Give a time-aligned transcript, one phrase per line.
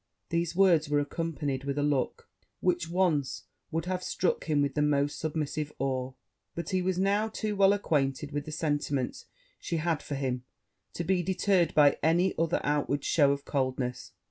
[0.29, 2.27] These words were accompanied with a look
[2.59, 6.13] which once would have struck him with the most submissive awe;
[6.55, 9.25] but he was now too well acquainted with the sentiments
[9.59, 10.43] she had for him
[10.93, 14.13] to be deterred by any other outward shew of coldness.